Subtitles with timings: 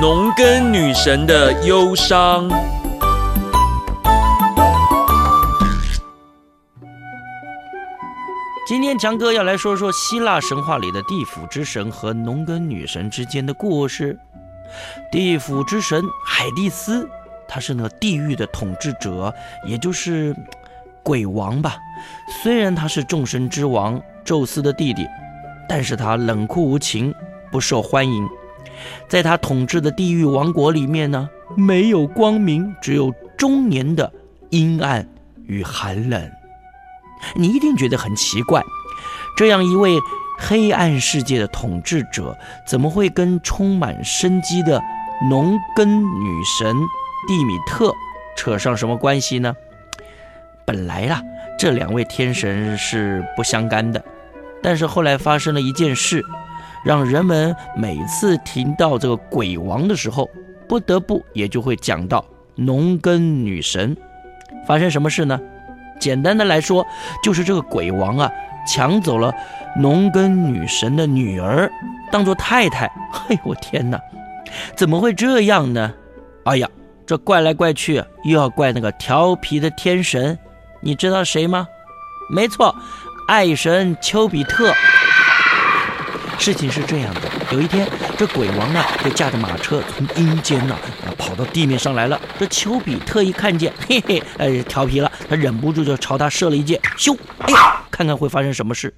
[0.00, 2.48] 农耕女神的忧伤。
[8.64, 14.16] 今天强哥要来说说希腊神话里的地府之神和农耕女神之间的故事。
[15.10, 17.08] 地府之神海蒂斯，
[17.48, 19.34] 他是那个地狱的统治者，
[19.66, 20.32] 也就是
[21.02, 21.76] 鬼王吧。
[22.40, 25.04] 虽然他是众神之王宙斯的弟弟，
[25.68, 27.12] 但是他冷酷无情，
[27.50, 28.28] 不受欢迎。
[29.08, 34.12] 在他统治的地狱王国里面呢，没有光明，只有终年的
[34.50, 35.08] 阴暗
[35.46, 36.30] 与寒冷。
[37.34, 38.62] 你一定觉得很奇怪，
[39.36, 39.98] 这样一位
[40.38, 42.36] 黑暗世界的统治者，
[42.66, 44.80] 怎么会跟充满生机的
[45.28, 46.76] 农耕女神
[47.26, 47.92] 蒂米特
[48.36, 49.54] 扯上什么关系呢？
[50.64, 51.20] 本来啊，
[51.58, 54.04] 这两位天神是不相干的，
[54.62, 56.24] 但是后来发生了一件事，
[56.84, 60.28] 让人们每次听到这个鬼王的时候，
[60.68, 63.96] 不得不也就会讲到农耕女神。
[64.66, 65.38] 发生什么事呢？
[65.98, 66.86] 简单的来说，
[67.22, 68.30] 就是这个鬼王啊，
[68.66, 69.34] 抢走了
[69.76, 71.70] 农耕女神的女儿，
[72.12, 72.90] 当做太太。
[73.10, 74.00] 嘿，我天哪，
[74.76, 75.92] 怎么会这样呢？
[76.44, 76.68] 哎呀，
[77.04, 80.38] 这怪来怪去，又要怪那个调皮的天神，
[80.80, 81.66] 你知道谁吗？
[82.30, 82.74] 没错，
[83.26, 84.72] 爱神丘比特。
[86.38, 87.22] 事情是这样的，
[87.52, 87.86] 有一天，
[88.16, 90.78] 这鬼王啊，就驾着马车从阴间呢，
[91.18, 92.18] 跑到地面上来了。
[92.38, 98.94] 这丘比特一看见，嘿嘿，哎，调皮了，他忍不住就朝他射了一箭，咻，哎呀，看看会发生什么事。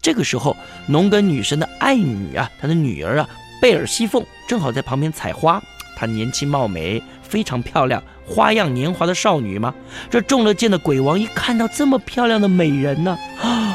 [0.00, 3.28] 这个时候，农耕女神的爱女啊，她的女儿啊，
[3.60, 5.60] 贝尔西凤正好在旁边采花。
[5.96, 9.74] 她年轻貌美，非常漂亮，花样年华的少女嘛。
[10.10, 13.74] 这中了箭的鬼王一看到这么漂亮的美人呢，啊，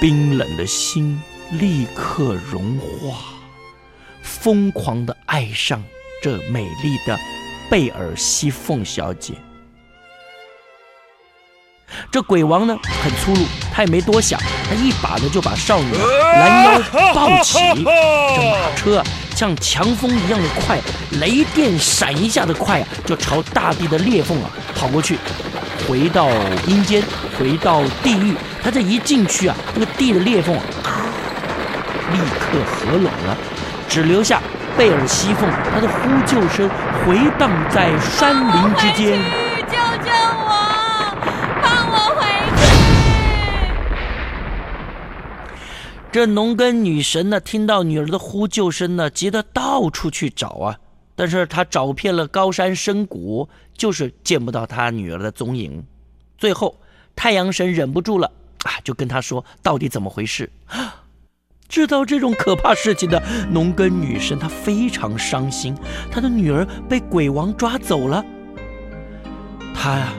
[0.00, 1.20] 冰冷的心。
[1.52, 3.18] 立刻融化，
[4.22, 5.82] 疯狂的爱上
[6.22, 7.18] 这美丽的
[7.68, 9.34] 贝尔西凤小姐。
[12.10, 16.80] 这鬼王呢很粗鲁，他也没多想，他一把呢就把少女拦腰
[17.14, 19.04] 抱起，这马车啊
[19.36, 20.80] 像强风一样的快，
[21.20, 25.18] 雷电闪一下的快啊，就朝大地的裂缝啊跑过去，
[25.86, 26.30] 回到
[26.66, 27.02] 阴间，
[27.38, 28.34] 回到地狱。
[28.62, 30.58] 他这一进去啊，这个地的裂缝。
[32.12, 33.36] 立刻合拢了，
[33.88, 34.40] 只留下
[34.76, 36.68] 贝尔西凤，她的呼救声
[37.04, 39.18] 回荡在山林之间。
[39.68, 40.10] 救救
[40.44, 40.50] 我，
[41.62, 42.20] 放我回
[42.56, 42.62] 去！
[46.12, 50.78] 这农耕女神呢，听到女儿的呼救声呢，急得到处去找啊。
[51.14, 55.84] 但是她找遍了高山深谷，就是见不到她女儿的踪影。
[56.38, 56.78] 最后，
[57.14, 58.30] 太阳神忍不住了
[58.64, 60.50] 啊，就跟她说：“到底怎么回事？”
[61.72, 65.74] 知道这种可怕事情的农耕女神，她非常伤心。
[66.10, 68.22] 她的女儿被鬼王抓走了，
[69.74, 70.12] 她呀，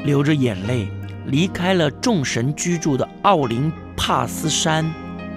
[0.00, 0.88] 流着眼泪
[1.26, 4.84] 离开了众神居住的奥林帕斯山，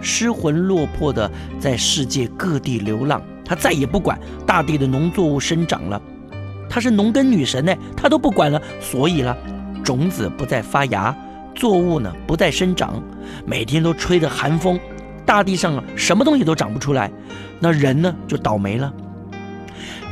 [0.02, 3.22] 失魂落魄的在世界各地流浪。
[3.46, 6.01] 她再也不管大地的农作物生长了，
[6.68, 8.59] 她是农耕女神呢，她都不管了。
[8.81, 9.38] 所以了，
[9.84, 11.16] 种子不再发芽，
[11.53, 13.00] 作物呢不再生长，
[13.46, 14.80] 每天都吹着寒风。
[15.29, 17.12] 大地上啊，什么东西都长不出来，
[17.59, 18.91] 那人呢就倒霉了。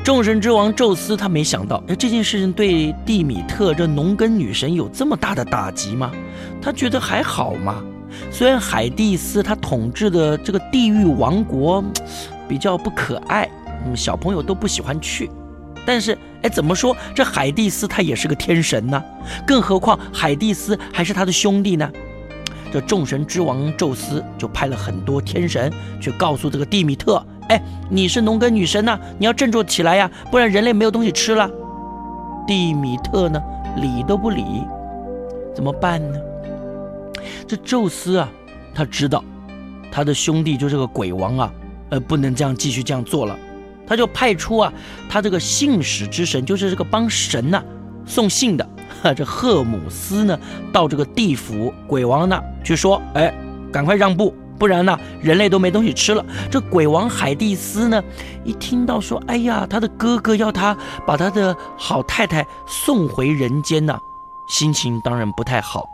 [0.03, 6.11] 众神之王宙斯他没想到，哎，这件事情对蒂米特这农耕女神有这么大的打击吗？
[6.61, 7.83] 他觉得还好嘛。
[8.29, 11.83] 虽然海蒂斯他统治的这个地狱王国
[12.47, 13.49] 比较不可爱，
[13.87, 15.31] 嗯，小朋友都不喜欢去，
[15.83, 19.03] 但是哎，怎么说这海蒂斯他也是个天神呢？
[19.47, 21.91] 更何况海蒂斯还是他的兄弟呢？
[22.71, 31.49] 这众神之王宙斯就派了很多天神去告诉这个蒂米特：“哎，你是农耕女神呐，你要振作起来呀，不然人类没有东西吃了。”
[32.45, 33.41] 蒂米特呢，
[33.77, 34.43] 理都不理，
[35.55, 36.19] 怎么办呢？
[37.47, 38.29] 这宙斯啊，
[38.73, 39.23] 他知道
[39.91, 41.53] 他的兄弟就是个鬼王啊，
[41.89, 43.37] 呃，不能这样继续这样做了，
[43.87, 44.73] 他就派出啊，
[45.09, 47.63] 他这个信使之神，就是这个帮神呐
[48.05, 48.69] 送信的。
[49.15, 50.39] 这赫姆斯呢，
[50.71, 53.33] 到这个地府鬼王那去说：“哎，
[53.71, 58.03] 赶快让步，不然呢，人类都没东西吃了。”这鬼王海蒂斯呢，
[58.43, 63.97] 一听到说：“哎呀，他的哥哥要他把他的好太太送回人间呢，
[64.47, 65.85] 心情当然不太好。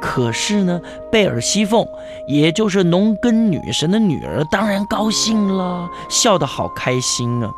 [0.00, 0.80] 可是呢，
[1.12, 1.86] 贝尔西凤，
[2.26, 7.50] 也就是农耕女神的女儿，当然高兴了，笑得好开心啊。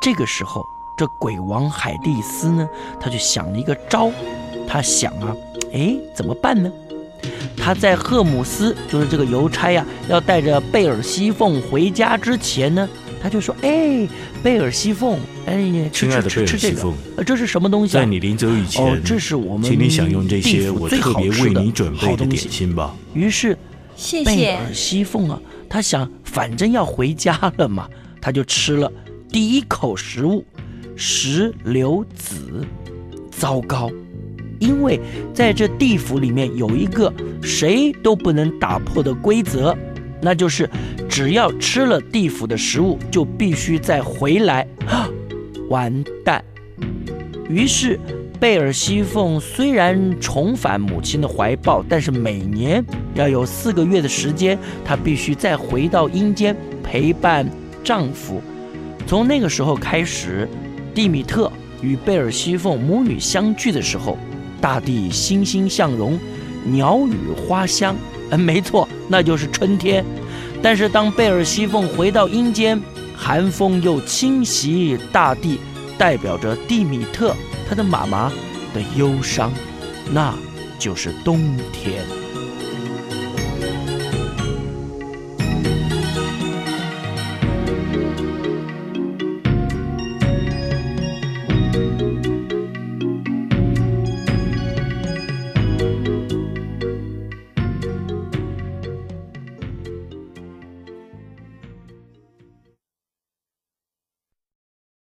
[0.00, 0.62] 这个时候。
[0.96, 4.10] 这鬼王海蒂斯呢，他就想了一个招，
[4.66, 5.36] 他想啊，
[5.72, 6.72] 哎，怎么办呢？
[7.56, 12.88] 他在赫姆斯，就是这个邮差呀，要带着贝尔西凤回家之前呢，
[13.20, 14.08] 他就说：“哎，
[14.42, 18.00] 贝尔西凤，哎，吃吃亲爱的贝尔吃吃这个西凤，呃，这是什么东西啊？
[18.00, 22.94] 在你临走以前，哦，这是我们请你享用这些我特别好为你准备的点好东西心吧。
[23.12, 23.58] 于是
[23.96, 24.72] 谢谢贝尔。
[24.72, 27.88] 西凤啊，他想反正要回家了嘛，
[28.20, 28.90] 他就吃了
[29.32, 30.44] 第一口食物
[30.96, 32.66] 石榴籽。
[33.30, 33.90] 糟糕，
[34.58, 34.98] 因为
[35.34, 37.12] 在这地府里面有一个
[37.42, 39.76] 谁都不能打破的规则，
[40.22, 40.68] 那就是
[41.08, 44.66] 只要吃了地府的食物，就必须再回来。
[44.86, 45.08] 啊，
[45.68, 46.44] 完蛋！
[47.48, 48.00] 于是。
[48.38, 52.84] 贝尔西凤虽然重返母亲的怀抱，但是每年
[53.14, 57.48] 要有四个月的时间，她必须再回到阴间陪伴
[57.82, 58.42] 丈夫。
[59.06, 60.46] 从那个时候开始，
[60.96, 61.52] 蒂米特
[61.82, 64.16] 与贝尔西凤母女相聚的时候，
[64.62, 66.18] 大地欣欣向荣，
[66.64, 67.94] 鸟语花香。
[68.30, 70.02] 嗯，没错，那就是春天。
[70.62, 72.80] 但是当贝尔西凤回到阴间，
[73.14, 75.60] 寒风又侵袭大地，
[75.98, 77.36] 代表着蒂米特。
[77.68, 78.32] 他的妈妈
[78.72, 79.52] 的忧伤，
[80.10, 80.34] 那
[80.78, 82.02] 就是冬天。